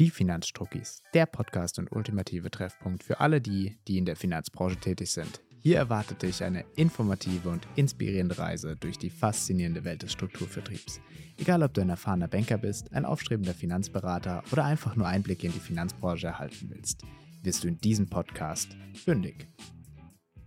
[0.00, 5.12] Die Finanzstruckis, der Podcast und ultimative Treffpunkt für alle die, die in der Finanzbranche tätig
[5.12, 5.40] sind.
[5.60, 11.00] Hier erwartet dich eine informative und inspirierende Reise durch die faszinierende Welt des Strukturvertriebs.
[11.38, 15.52] Egal, ob du ein erfahrener Banker bist, ein aufstrebender Finanzberater oder einfach nur Einblicke in
[15.52, 17.02] die Finanzbranche erhalten willst,
[17.44, 19.46] wirst du in diesem Podcast fündig.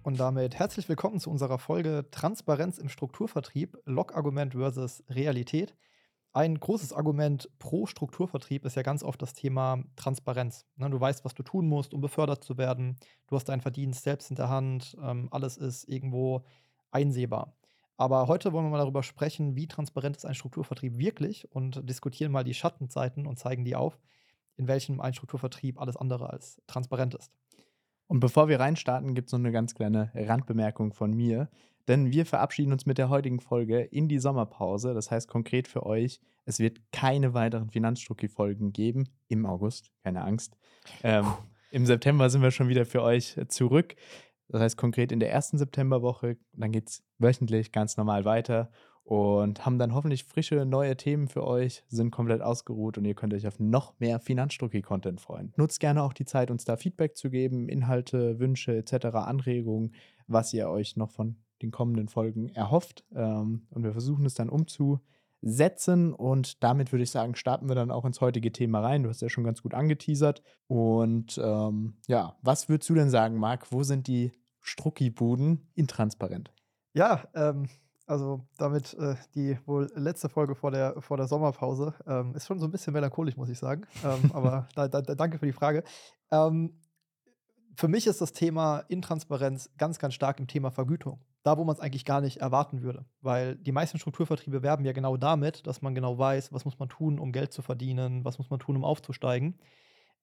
[0.04, 5.74] Und damit herzlich willkommen zu unserer Folge Transparenz im Strukturvertrieb, Log-Argument versus Realität.
[6.38, 10.68] Ein großes Argument pro Strukturvertrieb ist ja ganz oft das Thema Transparenz.
[10.76, 12.96] Ne, du weißt, was du tun musst, um befördert zu werden.
[13.26, 14.96] Du hast deinen Verdienst selbst in der Hand.
[15.02, 16.44] Ähm, alles ist irgendwo
[16.92, 17.56] einsehbar.
[17.98, 22.32] Aber heute wollen wir mal darüber sprechen, wie transparent ist ein Strukturvertrieb wirklich und diskutieren
[22.32, 23.98] mal die Schattenzeiten und zeigen die auf,
[24.58, 27.32] in welchem ein Strukturvertrieb alles andere als transparent ist.
[28.08, 31.50] Und bevor wir reinstarten, gibt es noch eine ganz kleine Randbemerkung von mir.
[31.88, 34.94] Denn wir verabschieden uns mit der heutigen Folge in die Sommerpause.
[34.94, 40.58] Das heißt konkret für euch, es wird keine weiteren Finanzstrucki-Folgen geben im August, keine Angst.
[41.04, 41.26] Ähm,
[41.72, 43.96] Im September sind wir schon wieder für euch zurück.
[44.50, 46.38] Das heißt konkret in der ersten Septemberwoche.
[46.54, 48.70] Dann geht es wöchentlich ganz normal weiter
[49.08, 53.34] und haben dann hoffentlich frische neue Themen für euch, sind komplett ausgeruht und ihr könnt
[53.34, 55.54] euch auf noch mehr Finanzstrucki-Content freuen.
[55.56, 59.94] Nutzt gerne auch die Zeit, uns da Feedback zu geben, Inhalte, Wünsche etc., Anregungen,
[60.28, 63.06] was ihr euch noch von den kommenden Folgen erhofft.
[63.16, 66.12] Ähm, und wir versuchen es dann umzusetzen.
[66.12, 69.04] Und damit würde ich sagen, starten wir dann auch ins heutige Thema rein.
[69.04, 70.44] Du hast ja schon ganz gut angeteasert.
[70.68, 73.72] Und ähm, ja, was würdest du denn sagen, Marc?
[73.72, 76.52] Wo sind die Strucki-Buden intransparent?
[76.94, 77.70] Ja, ähm,
[78.08, 82.58] also damit äh, die wohl letzte Folge vor der, vor der Sommerpause ähm, ist schon
[82.58, 83.86] so ein bisschen melancholisch, muss ich sagen.
[84.04, 85.84] Ähm, aber da, da, danke für die Frage.
[86.32, 86.80] Ähm,
[87.76, 91.20] für mich ist das Thema Intransparenz ganz, ganz stark im Thema Vergütung.
[91.44, 93.06] Da, wo man es eigentlich gar nicht erwarten würde.
[93.22, 96.90] Weil die meisten Strukturvertriebe werben ja genau damit, dass man genau weiß, was muss man
[96.90, 99.60] tun, um Geld zu verdienen, was muss man tun, um aufzusteigen.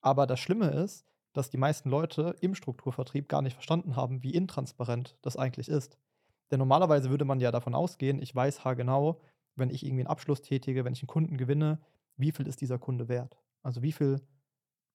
[0.00, 4.34] Aber das Schlimme ist, dass die meisten Leute im Strukturvertrieb gar nicht verstanden haben, wie
[4.34, 5.98] intransparent das eigentlich ist.
[6.50, 9.20] Denn normalerweise würde man ja davon ausgehen, ich weiß haargenau,
[9.56, 11.80] wenn ich irgendwie einen Abschluss tätige, wenn ich einen Kunden gewinne,
[12.16, 13.36] wie viel ist dieser Kunde wert?
[13.62, 14.20] Also wie viel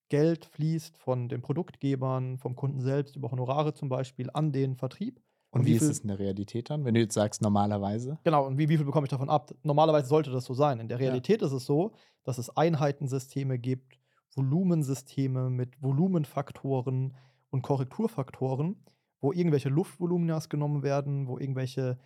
[0.09, 5.22] Geld fließt von den Produktgebern, vom Kunden selbst über Honorare zum Beispiel an den Vertrieb.
[5.51, 7.41] Und, und wie, wie viel, ist es in der Realität dann, wenn du jetzt sagst,
[7.41, 8.19] normalerweise?
[8.23, 9.52] Genau, und wie, wie viel bekomme ich davon ab?
[9.63, 10.79] Normalerweise sollte das so sein.
[10.79, 11.47] In der Realität ja.
[11.47, 14.00] ist es so, dass es Einheitensysteme gibt,
[14.35, 17.16] Volumensysteme mit Volumenfaktoren
[17.50, 18.84] und Korrekturfaktoren,
[19.22, 21.97] wo irgendwelche Luftvoluminas genommen werden, wo irgendwelche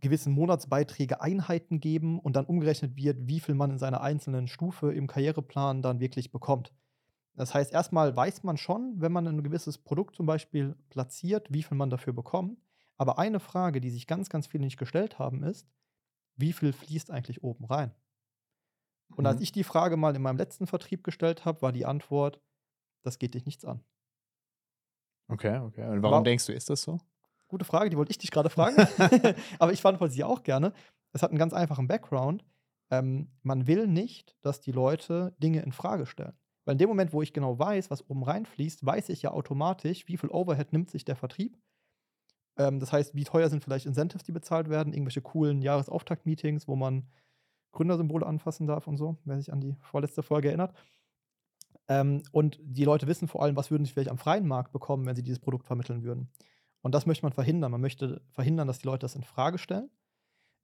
[0.00, 4.92] gewissen Monatsbeiträge Einheiten geben und dann umgerechnet wird, wie viel man in seiner einzelnen Stufe
[4.92, 6.72] im Karriereplan dann wirklich bekommt.
[7.34, 11.62] Das heißt, erstmal weiß man schon, wenn man ein gewisses Produkt zum Beispiel platziert, wie
[11.62, 12.58] viel man dafür bekommt.
[12.98, 15.66] Aber eine Frage, die sich ganz, ganz viele nicht gestellt haben, ist,
[16.36, 17.92] wie viel fließt eigentlich oben rein?
[19.08, 19.26] Und mhm.
[19.26, 22.40] als ich die Frage mal in meinem letzten Vertrieb gestellt habe, war die Antwort,
[23.02, 23.82] das geht dich nichts an.
[25.32, 25.88] Okay, okay.
[25.88, 26.98] Und warum Aber, denkst du, ist das so?
[27.48, 28.76] Gute Frage, die wollte ich dich gerade fragen.
[29.58, 30.72] Aber ich beantworte sie auch gerne.
[31.12, 32.44] Es hat einen ganz einfachen Background.
[32.90, 36.34] Ähm, man will nicht, dass die Leute Dinge in Frage stellen.
[36.64, 40.06] Weil in dem Moment, wo ich genau weiß, was oben reinfließt, weiß ich ja automatisch,
[40.06, 41.58] wie viel Overhead nimmt sich der Vertrieb.
[42.56, 46.76] Ähm, das heißt, wie teuer sind vielleicht Incentives, die bezahlt werden, irgendwelche coolen Jahresauftakt-Meetings, wo
[46.76, 47.08] man
[47.72, 50.74] Gründersymbole anfassen darf und so, wer sich an die vorletzte Folge erinnert.
[51.92, 55.04] Ähm, und die Leute wissen vor allem, was würden sie vielleicht am freien Markt bekommen,
[55.04, 56.30] wenn sie dieses Produkt vermitteln würden.
[56.80, 57.70] Und das möchte man verhindern.
[57.70, 59.90] Man möchte verhindern, dass die Leute das in Frage stellen.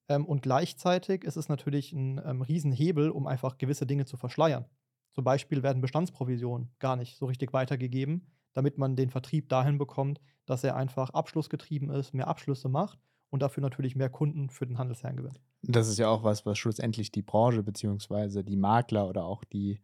[0.09, 4.65] Ähm, und gleichzeitig ist es natürlich ein ähm, Riesenhebel, um einfach gewisse Dinge zu verschleiern.
[5.11, 10.21] Zum Beispiel werden Bestandsprovisionen gar nicht so richtig weitergegeben, damit man den Vertrieb dahin bekommt,
[10.47, 14.78] dass er einfach abschlussgetrieben ist, mehr Abschlüsse macht und dafür natürlich mehr Kunden für den
[14.78, 15.41] Handelsherrn gewinnt.
[15.62, 19.81] Das ist ja auch was, was schlussendlich die Branche beziehungsweise die Makler oder auch die,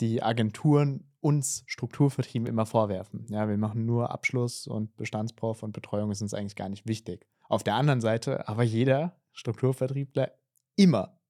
[0.00, 3.26] die Agenturen uns Strukturvertrieben immer vorwerfen.
[3.28, 7.26] Ja, wir machen nur Abschluss und Bestandsprof und Betreuung ist uns eigentlich gar nicht wichtig.
[7.48, 10.32] Auf der anderen Seite aber jeder Strukturvertriebler
[10.76, 11.20] immer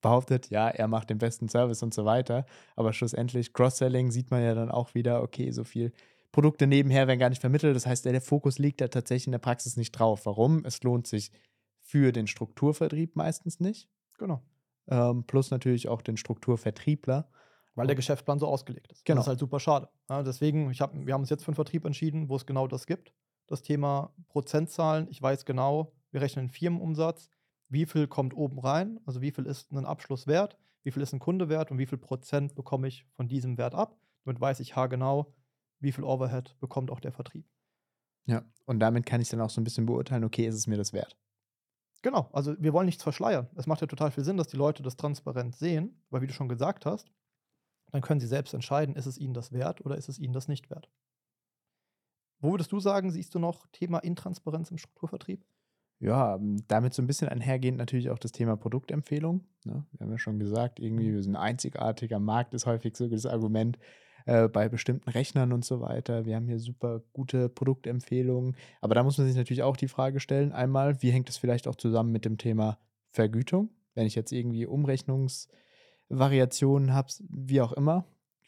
[0.00, 2.46] behauptet, ja, er macht den besten Service und so weiter.
[2.76, 5.92] Aber schlussendlich, Cross-Selling sieht man ja dann auch wieder, okay, so viel
[6.32, 7.76] Produkte nebenher werden gar nicht vermittelt.
[7.76, 10.26] Das heißt, der, Fokus liegt da tatsächlich in der Praxis nicht drauf.
[10.26, 10.64] Warum?
[10.64, 11.30] Es lohnt sich
[11.80, 13.88] für den Strukturvertrieb meistens nicht.
[14.18, 14.42] Genau.
[14.88, 17.28] Ähm, plus natürlich auch den Strukturvertriebler.
[17.76, 19.04] Weil der Geschäftsplan so ausgelegt ist.
[19.04, 19.18] Genau.
[19.18, 19.88] Das ist halt super schade.
[20.10, 22.66] Ja, deswegen, ich hab, wir haben uns jetzt für einen Vertrieb entschieden, wo es genau
[22.66, 23.12] das gibt.
[23.46, 25.06] Das Thema Prozentzahlen.
[25.10, 27.30] Ich weiß genau, wir rechnen Firmenumsatz
[27.68, 31.12] wie viel kommt oben rein, also wie viel ist ein Abschluss wert, wie viel ist
[31.12, 33.98] ein Kunde wert und wie viel Prozent bekomme ich von diesem Wert ab.
[34.24, 35.34] Damit weiß ich haargenau,
[35.80, 37.46] wie viel Overhead bekommt auch der Vertrieb.
[38.26, 40.76] Ja, und damit kann ich dann auch so ein bisschen beurteilen, okay, ist es mir
[40.76, 41.16] das wert?
[42.02, 43.48] Genau, also wir wollen nichts verschleiern.
[43.56, 46.34] Es macht ja total viel Sinn, dass die Leute das transparent sehen, weil wie du
[46.34, 47.10] schon gesagt hast,
[47.92, 50.48] dann können Sie selbst entscheiden, ist es Ihnen das wert oder ist es Ihnen das
[50.48, 50.90] nicht wert.
[52.40, 55.44] Wo würdest du sagen, siehst du noch Thema Intransparenz im Strukturvertrieb?
[55.98, 59.46] Ja, ähm, damit so ein bisschen einhergehend natürlich auch das Thema Produktempfehlung.
[59.64, 59.86] Ne?
[59.92, 63.24] Wir haben ja schon gesagt, irgendwie, wir sind ein einzigartiger Markt, ist häufig so das
[63.24, 63.78] Argument
[64.26, 66.26] äh, bei bestimmten Rechnern und so weiter.
[66.26, 68.56] Wir haben hier super gute Produktempfehlungen.
[68.82, 71.66] Aber da muss man sich natürlich auch die Frage stellen: einmal, wie hängt es vielleicht
[71.66, 72.78] auch zusammen mit dem Thema
[73.12, 73.70] Vergütung?
[73.94, 74.66] Wenn ich jetzt irgendwie
[76.08, 78.04] Umrechnungsvariationen habe, wie auch immer,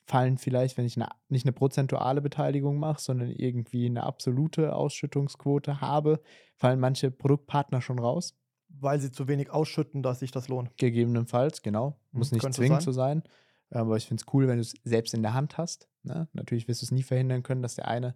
[0.07, 5.81] fallen vielleicht, wenn ich eine, nicht eine prozentuale Beteiligung mache, sondern irgendwie eine absolute Ausschüttungsquote
[5.81, 6.21] habe,
[6.57, 8.35] fallen manche Produktpartner schon raus.
[8.71, 10.77] Weil sie zu wenig ausschütten, dass sich das lohnt.
[10.77, 11.99] Gegebenenfalls, genau.
[12.13, 13.23] Hm, Muss nicht zwingend so sein.
[13.71, 15.89] Aber ich finde es cool, wenn du es selbst in der Hand hast.
[16.03, 16.29] Ne?
[16.33, 18.15] Natürlich wirst du es nie verhindern können, dass der eine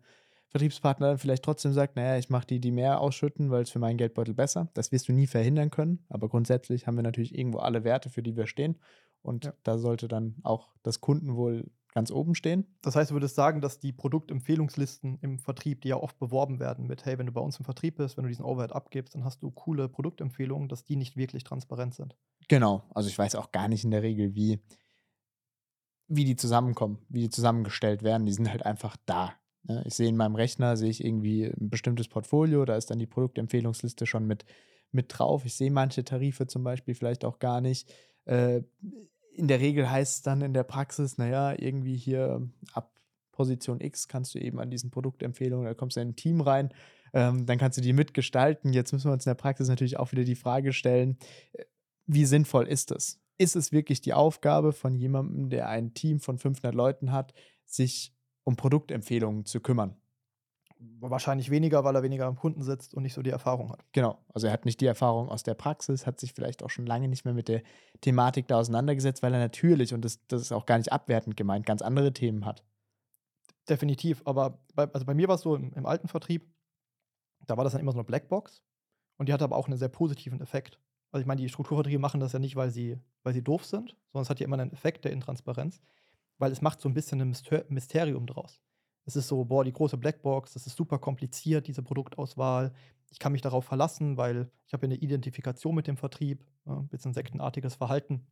[0.49, 3.79] Vertriebspartner dann vielleicht trotzdem sagt, naja, ich mache die, die mehr ausschütten, weil es für
[3.79, 4.69] meinen Geldbeutel besser.
[4.75, 6.05] Das wirst du nie verhindern können.
[6.09, 8.79] Aber grundsätzlich haben wir natürlich irgendwo alle Werte, für die wir stehen.
[9.23, 9.55] Und ja.
[9.63, 12.67] da sollte dann auch das Kundenwohl ganz oben stehen.
[12.81, 16.87] Das heißt, du würdest sagen, dass die Produktempfehlungslisten im Vertrieb, die ja oft beworben werden
[16.87, 19.25] mit, hey, wenn du bei uns im Vertrieb bist, wenn du diesen Overhead abgibst, dann
[19.25, 22.17] hast du coole Produktempfehlungen, dass die nicht wirklich transparent sind.
[22.49, 22.83] Genau.
[22.95, 24.61] Also ich weiß auch gar nicht in der Regel, wie,
[26.09, 28.27] wie die zusammenkommen, wie die zusammengestellt werden.
[28.27, 29.35] Die sind halt einfach da.
[29.65, 29.85] Ne?
[29.87, 33.07] Ich sehe in meinem Rechner, sehe ich irgendwie ein bestimmtes Portfolio, da ist dann die
[33.07, 34.45] Produktempfehlungsliste schon mit,
[34.93, 35.45] mit drauf.
[35.45, 37.93] Ich sehe manche Tarife zum Beispiel vielleicht auch gar nicht.
[38.25, 38.63] Äh,
[39.35, 42.93] in der Regel heißt es dann in der Praxis, naja, irgendwie hier ab
[43.33, 46.73] Position X kannst du eben an diesen Produktempfehlungen, da kommst du in ein Team rein,
[47.15, 48.73] ähm, dann kannst du die mitgestalten.
[48.73, 51.19] Jetzt müssen wir uns in der Praxis natürlich auch wieder die Frage stellen,
[51.55, 51.65] äh,
[52.07, 53.21] wie sinnvoll ist es?
[53.39, 57.33] Ist es wirklich die Aufgabe von jemandem, der ein Team von 500 Leuten hat,
[57.65, 58.15] sich
[58.45, 59.97] um Produktempfehlungen zu kümmern?
[61.01, 63.85] Wahrscheinlich weniger, weil er weniger am Kunden sitzt und nicht so die Erfahrung hat.
[63.93, 66.87] Genau, also er hat nicht die Erfahrung aus der Praxis, hat sich vielleicht auch schon
[66.87, 67.63] lange nicht mehr mit der
[68.01, 71.67] Thematik da auseinandergesetzt, weil er natürlich, und das, das ist auch gar nicht abwertend gemeint,
[71.67, 72.65] ganz andere Themen hat.
[73.69, 76.51] Definitiv, aber bei, also bei mir war es so im, im alten Vertrieb,
[77.47, 78.63] da war das dann immer so eine Blackbox
[79.19, 80.79] und die hatte aber auch einen sehr positiven Effekt.
[81.11, 83.97] Also ich meine, die Strukturvertriebe machen das ja nicht, weil sie, weil sie doof sind,
[84.13, 85.81] sondern es hat ja immer einen Effekt der Intransparenz,
[86.39, 87.37] weil es macht so ein bisschen ein
[87.69, 88.63] Mysterium draus.
[89.05, 92.73] Es ist so, boah, die große Blackbox, das ist super kompliziert, diese Produktauswahl.
[93.11, 96.89] Ich kann mich darauf verlassen, weil ich habe ja eine Identifikation mit dem Vertrieb, ein
[96.89, 98.27] bisschen sektenartiges Verhalten.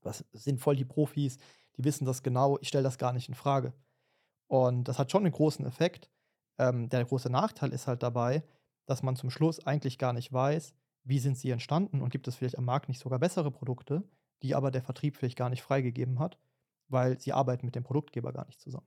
[0.00, 1.38] Das sind voll die Profis,
[1.76, 3.72] die wissen das genau, ich stelle das gar nicht in Frage.
[4.46, 6.10] Und das hat schon einen großen Effekt.
[6.58, 8.42] Ähm, der große Nachteil ist halt dabei,
[8.86, 10.74] dass man zum Schluss eigentlich gar nicht weiß,
[11.04, 14.02] wie sind sie entstanden und gibt es vielleicht am Markt nicht sogar bessere Produkte,
[14.42, 16.38] die aber der Vertrieb vielleicht gar nicht freigegeben hat,
[16.88, 18.86] weil sie arbeiten mit dem Produktgeber gar nicht zusammen.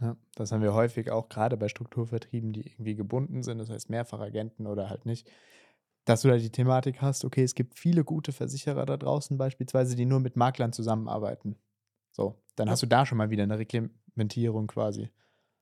[0.00, 3.90] Ja, das haben wir häufig auch gerade bei Strukturvertrieben, die irgendwie gebunden sind, das heißt
[3.90, 5.30] Mehrfachagenten oder halt nicht,
[6.04, 9.96] dass du da die Thematik hast, okay, es gibt viele gute Versicherer da draußen beispielsweise,
[9.96, 11.56] die nur mit Maklern zusammenarbeiten.
[12.12, 12.72] So, dann ja.
[12.72, 15.10] hast du da schon mal wieder eine Reglementierung quasi.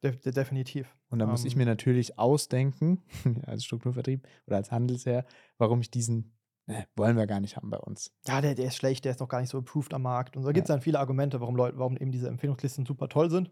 [0.03, 0.97] De definitiv.
[1.11, 1.61] Und dann um, muss ich ähm.
[1.61, 3.03] mir natürlich ausdenken,
[3.47, 5.25] als Strukturvertrieb oder als Handelsherr,
[5.59, 6.33] warum ich diesen
[6.67, 8.13] Ne, wollen wir gar nicht haben bei uns.
[8.25, 10.37] Ja, der, der ist schlecht, der ist noch gar nicht so approved am Markt.
[10.37, 13.31] Und so gibt es dann viele Argumente, warum Leute, warum eben diese Empfehlungslisten super toll
[13.31, 13.51] sind.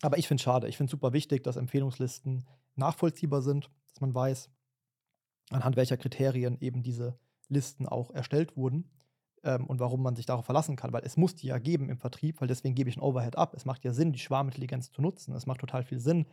[0.00, 0.68] Aber ich finde es schade.
[0.68, 2.44] Ich finde es super wichtig, dass Empfehlungslisten
[2.74, 4.50] nachvollziehbar sind, dass man weiß,
[5.50, 7.18] anhand welcher Kriterien eben diese
[7.48, 8.90] Listen auch erstellt wurden
[9.44, 10.92] ähm, und warum man sich darauf verlassen kann.
[10.92, 13.54] Weil es muss die ja geben im Vertrieb, weil deswegen gebe ich ein Overhead ab.
[13.54, 15.34] Es macht ja Sinn, die Schwarmintelligenz zu nutzen.
[15.34, 16.26] Es macht total viel Sinn,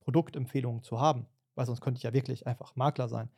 [0.00, 3.30] Produktempfehlungen zu haben, weil sonst könnte ich ja wirklich einfach Makler sein.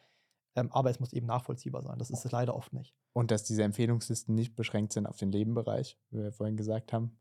[0.57, 1.99] Ähm, aber es muss eben nachvollziehbar sein.
[1.99, 2.95] Das ist es leider oft nicht.
[3.13, 7.19] Und dass diese Empfehlungslisten nicht beschränkt sind auf den Lebenbereich, wie wir vorhin gesagt haben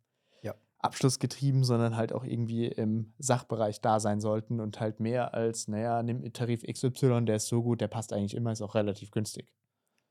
[0.84, 6.04] abschlussgetrieben, sondern halt auch irgendwie im Sachbereich da sein sollten und halt mehr als, naja,
[6.04, 9.54] nimm Tarif XY, der ist so gut, der passt eigentlich immer, ist auch relativ günstig.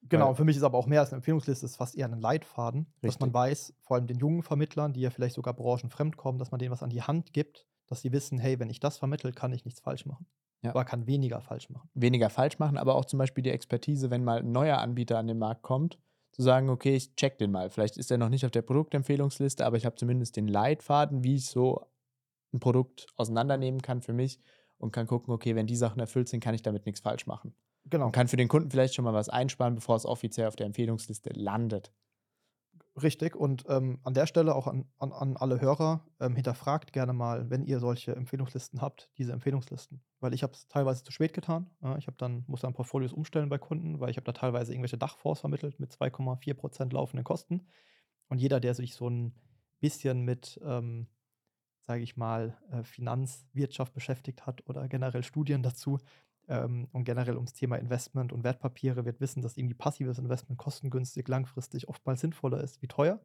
[0.09, 2.21] Genau, Weil, für mich ist aber auch mehr als eine Empfehlungsliste, ist fast eher ein
[2.21, 3.03] Leitfaden, richtig.
[3.03, 6.51] dass man weiß, vor allem den jungen Vermittlern, die ja vielleicht sogar branchenfremd kommen, dass
[6.51, 9.33] man denen was an die Hand gibt, dass sie wissen, hey, wenn ich das vermittle,
[9.33, 10.27] kann ich nichts falsch machen.
[10.63, 10.71] Ja.
[10.71, 11.89] Aber kann weniger falsch machen.
[11.95, 15.27] Weniger falsch machen, aber auch zum Beispiel die Expertise, wenn mal ein neuer Anbieter an
[15.27, 15.99] den Markt kommt,
[16.33, 17.71] zu sagen, okay, ich check den mal.
[17.71, 21.37] Vielleicht ist er noch nicht auf der Produktempfehlungsliste, aber ich habe zumindest den Leitfaden, wie
[21.37, 21.87] ich so
[22.53, 24.41] ein Produkt auseinandernehmen kann für mich
[24.79, 27.55] und kann gucken, okay, wenn die Sachen erfüllt sind, kann ich damit nichts falsch machen.
[27.85, 28.07] Genau.
[28.07, 30.67] Und kann für den Kunden vielleicht schon mal was einsparen, bevor es offiziell auf der
[30.67, 31.93] Empfehlungsliste landet.
[33.01, 33.35] Richtig.
[33.37, 37.49] Und ähm, an der Stelle auch an, an, an alle Hörer, ähm, hinterfragt gerne mal,
[37.49, 40.03] wenn ihr solche Empfehlungslisten habt, diese Empfehlungslisten.
[40.21, 41.71] Weil ich habe es teilweise zu spät getan.
[41.81, 44.73] Ja, ich habe dann, muss dann Portfolios umstellen bei Kunden, weil ich habe da teilweise
[44.73, 47.67] irgendwelche Dachfonds vermittelt mit 2,4% laufenden Kosten.
[48.29, 49.35] Und jeder, der sich so ein
[49.81, 51.07] bisschen mit, ähm,
[51.81, 55.99] sage ich mal, äh, Finanzwirtschaft beschäftigt hat oder generell Studien dazu,
[56.49, 61.29] ähm, und generell ums Thema Investment und Wertpapiere wird wissen, dass irgendwie passives Investment kostengünstig
[61.29, 63.21] langfristig oftmals sinnvoller ist wie teuer.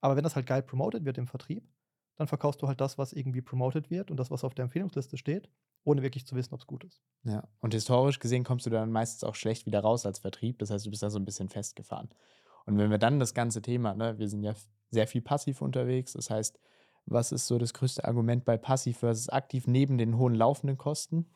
[0.00, 1.68] Aber wenn das halt geil promoted wird im Vertrieb,
[2.16, 5.16] dann verkaufst du halt das, was irgendwie promoted wird und das, was auf der Empfehlungsliste
[5.16, 5.50] steht,
[5.82, 7.02] ohne wirklich zu wissen, ob es gut ist.
[7.24, 10.58] Ja, und historisch gesehen kommst du dann meistens auch schlecht wieder raus als Vertrieb.
[10.58, 12.10] Das heißt, du bist da so ein bisschen festgefahren.
[12.66, 14.54] Und wenn wir dann das ganze Thema, ne, wir sind ja
[14.90, 16.58] sehr viel passiv unterwegs, das heißt,
[17.06, 21.30] was ist so das größte Argument bei passiv versus aktiv neben den hohen laufenden Kosten?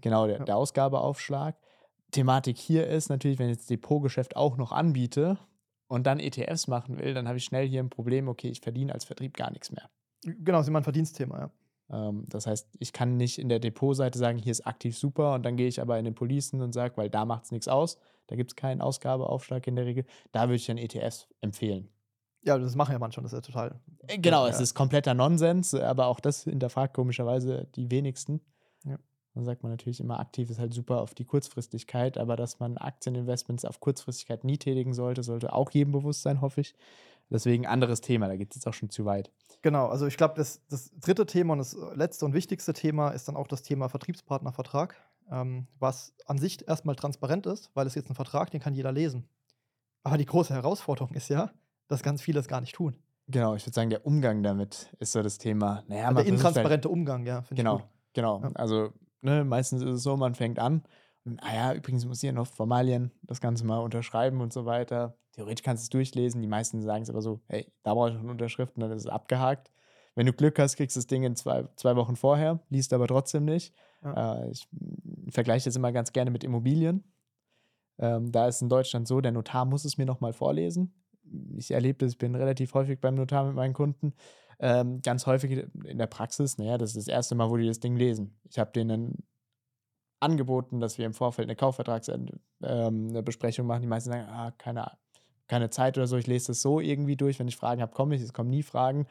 [0.00, 0.44] Genau, der, ja.
[0.44, 1.56] der Ausgabeaufschlag.
[2.10, 5.38] Thematik hier ist natürlich, wenn ich jetzt Depotgeschäft auch noch anbiete
[5.86, 8.92] und dann ETFs machen will, dann habe ich schnell hier ein Problem, okay, ich verdiene
[8.92, 9.88] als Vertrieb gar nichts mehr.
[10.22, 11.50] Genau, das ist immer ein Verdienstthema, ja.
[11.90, 15.44] Ähm, das heißt, ich kann nicht in der Depotseite sagen, hier ist aktiv super und
[15.44, 17.98] dann gehe ich aber in den Policen und sage, weil da macht es nichts aus,
[18.28, 21.88] da gibt es keinen Ausgabeaufschlag in der Regel, da würde ich dann ETFs empfehlen.
[22.42, 23.80] Ja, das machen ja manche, das ist ja total.
[24.06, 24.52] Äh, Genau, ja.
[24.52, 28.40] es ist kompletter Nonsens, aber auch das hinterfragt komischerweise die wenigsten.
[28.84, 28.98] Ja.
[29.34, 32.76] Dann sagt man natürlich immer, aktiv ist halt super auf die Kurzfristigkeit, aber dass man
[32.78, 36.74] Aktieninvestments auf Kurzfristigkeit nie tätigen sollte, sollte auch jedem bewusst sein, hoffe ich.
[37.32, 39.30] Deswegen anderes Thema, da geht es jetzt auch schon zu weit.
[39.62, 43.28] Genau, also ich glaube, das, das dritte Thema und das letzte und wichtigste Thema ist
[43.28, 44.96] dann auch das Thema Vertriebspartnervertrag,
[45.30, 48.90] ähm, was an sich erstmal transparent ist, weil es jetzt ein Vertrag, den kann jeder
[48.90, 49.28] lesen.
[50.02, 51.50] Aber die große Herausforderung ist ja,
[51.86, 52.96] dass ganz viele es gar nicht tun.
[53.28, 55.84] Genau, ich würde sagen, der Umgang damit ist so das Thema.
[55.86, 57.90] Naja, Also der halt- intransparente Umgang, ja, finde Genau, ich gut.
[58.14, 58.40] genau.
[58.42, 58.50] Ja.
[58.54, 60.82] Also ne, meistens ist es so, man fängt an
[61.24, 65.16] und, ah ja, übrigens muss hier noch Formalien das Ganze mal unterschreiben und so weiter.
[65.32, 68.14] Theoretisch kannst du es durchlesen, die meisten sagen es aber so, hey, da brauche ich
[68.14, 69.70] noch eine Unterschrift und dann ist es abgehakt.
[70.14, 73.06] Wenn du Glück hast, kriegst du das Ding in zwei, zwei Wochen vorher, liest aber
[73.06, 73.74] trotzdem nicht.
[74.02, 74.42] Ja.
[74.42, 74.66] Äh, ich
[75.28, 77.04] vergleiche das immer ganz gerne mit Immobilien.
[77.98, 80.94] Ähm, da ist in Deutschland so, der Notar muss es mir nochmal vorlesen.
[81.56, 84.14] Ich erlebe das, ich bin relativ häufig beim Notar mit meinen Kunden.
[84.62, 87.80] Ähm, ganz häufig in der Praxis, naja, das ist das erste Mal, wo die das
[87.80, 88.38] Ding lesen.
[88.50, 89.24] Ich habe denen
[90.20, 93.80] angeboten, dass wir im Vorfeld eine Kaufvertragsbesprechung ähm, eine Besprechung machen.
[93.80, 94.92] Die meisten sagen, ah, keine,
[95.48, 97.38] keine Zeit oder so, ich lese das so irgendwie durch.
[97.38, 99.06] Wenn ich Fragen habe, komme ich, es kommen nie Fragen.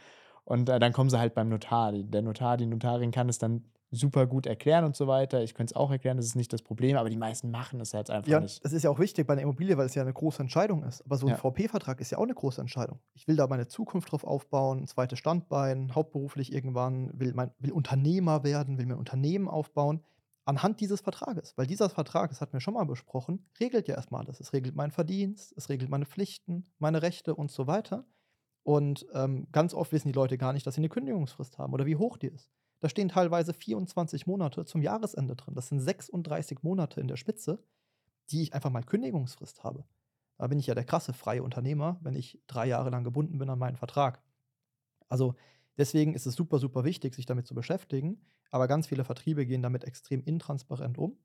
[0.45, 1.91] Und äh, dann kommen sie halt beim Notar.
[1.93, 5.41] Der Notar, die Notarin kann es dann super gut erklären und so weiter.
[5.43, 7.93] Ich könnte es auch erklären, das ist nicht das Problem, aber die meisten machen es
[7.93, 8.63] halt einfach Ja, nicht.
[8.63, 11.01] das ist ja auch wichtig bei einer Immobilie, weil es ja eine große Entscheidung ist.
[11.03, 11.37] Aber so ein Ja.
[11.37, 12.99] VP-Vertrag ist ja auch eine große Entscheidung.
[13.13, 17.71] Ich will da meine Zukunft drauf aufbauen, ein zweites Standbein, hauptberuflich irgendwann, will, mein, will
[17.71, 20.01] Unternehmer werden, will mir ein Unternehmen aufbauen.
[20.45, 21.53] Anhand dieses Vertrages.
[21.57, 24.39] Weil dieser Vertrag, das hatten wir schon mal besprochen, regelt ja erstmal alles.
[24.39, 28.05] Es regelt meinen Verdienst, es regelt meine Pflichten, meine Rechte und so weiter.
[28.63, 31.85] Und ähm, ganz oft wissen die Leute gar nicht, dass sie eine Kündigungsfrist haben oder
[31.85, 32.49] wie hoch die ist.
[32.79, 35.55] Da stehen teilweise 24 Monate zum Jahresende drin.
[35.55, 37.63] Das sind 36 Monate in der Spitze,
[38.29, 39.85] die ich einfach mal Kündigungsfrist habe.
[40.37, 43.49] Da bin ich ja der krasse freie Unternehmer, wenn ich drei Jahre lang gebunden bin
[43.49, 44.23] an meinen Vertrag.
[45.09, 45.35] Also
[45.77, 48.21] deswegen ist es super, super wichtig, sich damit zu beschäftigen.
[48.49, 51.19] Aber ganz viele Vertriebe gehen damit extrem intransparent um.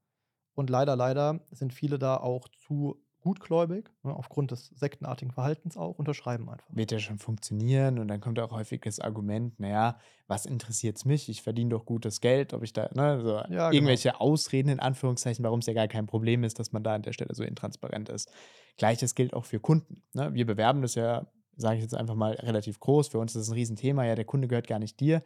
[0.55, 5.99] Und leider, leider sind viele da auch zu gutgläubig, ne, aufgrund des sektenartigen Verhaltens auch,
[5.99, 6.69] unterschreiben einfach.
[6.71, 11.07] Wird ja schon funktionieren und dann kommt auch häufig das Argument, naja, was interessiert es
[11.07, 11.31] mich?
[11.31, 13.73] Ich verdiene doch gutes Geld, ob ich da, ne, so Ja, genau.
[13.73, 17.03] irgendwelche Ausreden in Anführungszeichen, warum es ja gar kein Problem ist, dass man da an
[17.03, 18.31] der Stelle so intransparent ist.
[18.77, 20.03] Gleiches gilt auch für Kunden.
[20.13, 20.35] Ne?
[20.35, 21.27] Wir bewerben das ja,
[21.57, 23.09] sage ich jetzt einfach mal, relativ groß.
[23.09, 24.05] Für uns ist das ein Riesenthema.
[24.05, 25.23] Ja, der Kunde gehört gar nicht dir.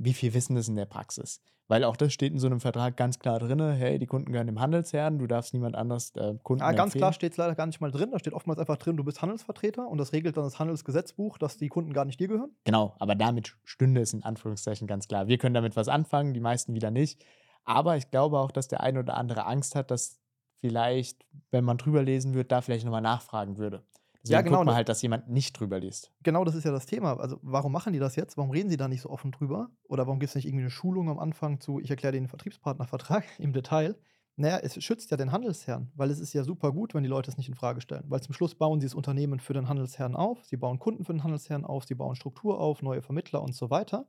[0.00, 1.40] Wie viel wissen das in der Praxis?
[1.66, 4.46] Weil auch das steht in so einem Vertrag ganz klar drin, hey, die Kunden gehören
[4.46, 7.00] dem Handelsherrn, du darfst niemand anders äh, Kunden Ja, ganz empfehlen.
[7.00, 8.10] klar steht es leider gar nicht mal drin.
[8.10, 11.58] Da steht oftmals einfach drin, du bist Handelsvertreter und das regelt dann das Handelsgesetzbuch, dass
[11.58, 12.52] die Kunden gar nicht dir gehören.
[12.64, 15.28] Genau, aber damit stünde es in Anführungszeichen ganz klar.
[15.28, 17.22] Wir können damit was anfangen, die meisten wieder nicht.
[17.64, 20.20] Aber ich glaube auch, dass der eine oder andere Angst hat, dass
[20.60, 23.84] vielleicht, wenn man drüber lesen würde, da vielleicht nochmal nachfragen würde.
[24.22, 26.12] Deswegen Ja, genau, guckt man halt, dass jemand nicht drüber liest.
[26.22, 27.18] Genau das ist ja das Thema.
[27.18, 28.36] Also, warum machen die das jetzt?
[28.36, 29.70] Warum reden sie da nicht so offen drüber?
[29.84, 33.24] Oder warum gibt es nicht irgendwie eine Schulung am Anfang zu, ich erkläre den Vertriebspartnervertrag
[33.38, 33.96] im Detail?
[34.36, 37.28] Naja, es schützt ja den Handelsherrn, weil es ist ja super gut, wenn die Leute
[37.30, 38.04] es nicht in Frage stellen.
[38.08, 41.12] Weil zum Schluss bauen sie das Unternehmen für den Handelsherrn auf, sie bauen Kunden für
[41.12, 44.06] den Handelsherrn auf, sie bauen Struktur auf, neue Vermittler und so weiter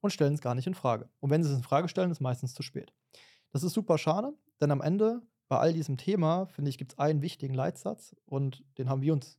[0.00, 1.08] und stellen es gar nicht in Frage.
[1.20, 2.92] Und wenn sie es in Frage stellen, ist meistens zu spät.
[3.52, 6.98] Das ist super schade, denn am Ende bei all diesem Thema, finde ich, gibt es
[6.98, 9.38] einen wichtigen Leitsatz und den haben wir uns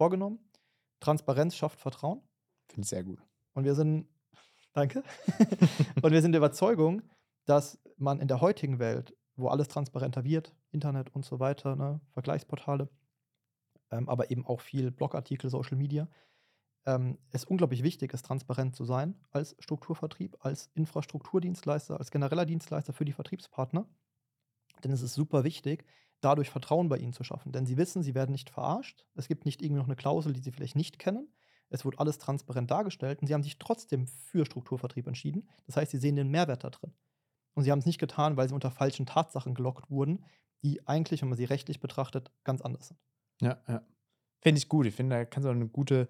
[0.00, 0.38] vorgenommen.
[1.00, 2.22] Transparenz schafft Vertrauen.
[2.68, 3.22] Finde ich sehr gut.
[3.52, 4.08] Und wir sind,
[4.72, 5.04] danke,
[6.02, 7.02] und wir sind der Überzeugung,
[7.44, 12.00] dass man in der heutigen Welt, wo alles transparenter wird, Internet und so weiter, ne,
[12.12, 12.88] Vergleichsportale,
[13.90, 16.08] ähm, aber eben auch viel Blogartikel, Social Media,
[16.86, 22.94] ähm, es unglaublich wichtig ist, transparent zu sein als Strukturvertrieb, als Infrastrukturdienstleister, als genereller Dienstleister
[22.94, 23.86] für die Vertriebspartner.
[24.84, 25.84] Denn es ist super wichtig,
[26.20, 27.52] dadurch Vertrauen bei ihnen zu schaffen.
[27.52, 29.06] Denn sie wissen, sie werden nicht verarscht.
[29.14, 31.28] Es gibt nicht irgendwie noch eine Klausel, die sie vielleicht nicht kennen.
[31.70, 35.48] Es wird alles transparent dargestellt und sie haben sich trotzdem für Strukturvertrieb entschieden.
[35.66, 36.92] Das heißt, sie sehen den Mehrwert da drin.
[37.54, 40.24] Und sie haben es nicht getan, weil sie unter falschen Tatsachen gelockt wurden,
[40.62, 43.00] die eigentlich, wenn man sie rechtlich betrachtet, ganz anders sind.
[43.40, 43.82] Ja, ja.
[44.42, 44.86] Finde ich gut.
[44.86, 46.08] Ich finde, da kannst du eine gute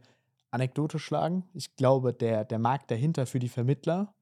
[0.50, 1.48] Anekdote schlagen.
[1.52, 4.14] Ich glaube, der, der Markt dahinter für die Vermittler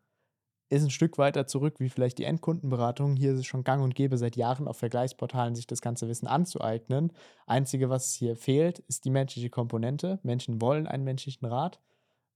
[0.71, 3.17] ist ein Stück weiter zurück wie vielleicht die Endkundenberatung.
[3.17, 6.27] Hier ist es schon gang und gäbe seit Jahren auf Vergleichsportalen, sich das ganze Wissen
[6.29, 7.13] anzueignen.
[7.47, 10.19] Einzige, was hier fehlt, ist die menschliche Komponente.
[10.23, 11.81] Menschen wollen einen menschlichen Rat.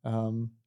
[0.05, 0.59] Ähm,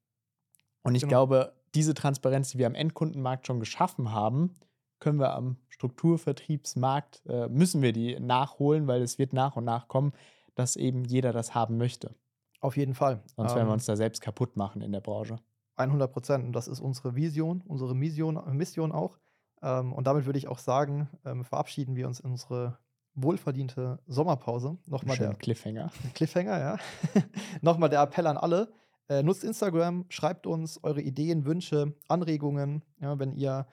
[0.84, 1.10] und ich Genau.
[1.10, 4.55] glaube, diese Transparenz, die wir am Endkundenmarkt schon geschaffen haben,
[5.00, 9.88] können wir am Strukturvertriebsmarkt, äh, müssen wir die nachholen, weil es wird nach und nach
[9.88, 10.13] kommen,
[10.55, 12.15] dass eben jeder das haben möchte.
[12.60, 13.24] Auf jeden Fall.
[13.36, 15.39] Sonst werden wir Ähm, uns da selbst kaputt machen in der Branche.
[15.75, 16.46] 100 Prozent.
[16.46, 19.17] Und das ist unsere Vision, unsere Mission, Mission auch.
[19.62, 22.77] Ähm, und damit würde ich auch sagen, ähm, verabschieden wir uns in unsere
[23.15, 24.77] wohlverdiente Sommerpause.
[24.86, 25.91] Nochmal der Cliffhanger.
[26.13, 26.77] Cliffhanger, ja.
[27.62, 28.72] Nochmal der Appell an alle.
[29.08, 32.82] Äh, nutzt Instagram, schreibt uns eure Ideen, Wünsche, Anregungen.
[33.00, 33.67] Ja, wenn ihr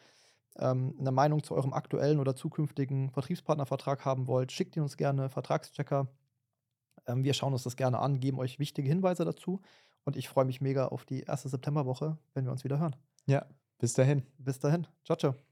[0.57, 5.31] ähm, eine Meinung zu eurem aktuellen oder zukünftigen Vertriebspartnervertrag haben wollt, schickt ihn uns gerne,
[5.31, 6.09] Vertragschecker.
[7.09, 9.61] Wir schauen uns das gerne an, geben euch wichtige Hinweise dazu.
[10.05, 12.97] Und ich freue mich mega auf die erste Septemberwoche, wenn wir uns wieder hören.
[13.27, 13.47] Ja,
[13.79, 14.23] bis dahin.
[14.39, 14.87] Bis dahin.
[15.05, 15.52] Ciao, ciao.